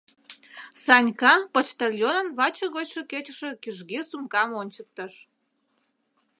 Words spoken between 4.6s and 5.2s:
ончыктыш.